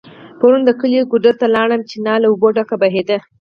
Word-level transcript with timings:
پرون 0.39 0.61
د 0.65 0.69
کلي 0.79 0.99
ګودر 1.11 1.33
ته 1.41 1.45
لاړم 1.55 1.81
.چينه 1.89 2.13
له 2.21 2.27
اوبو 2.31 2.47
ډکه 2.55 2.75
بهيده 2.81 3.17